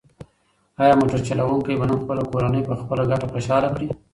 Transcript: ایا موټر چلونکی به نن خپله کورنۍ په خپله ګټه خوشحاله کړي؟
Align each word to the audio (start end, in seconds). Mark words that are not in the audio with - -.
ایا 0.81 0.93
موټر 0.99 1.19
چلونکی 1.27 1.73
به 1.79 1.85
نن 1.89 1.97
خپله 2.03 2.23
کورنۍ 2.31 2.61
په 2.67 2.73
خپله 2.81 3.03
ګټه 3.11 3.25
خوشحاله 3.31 3.69
کړي؟ 3.75 3.87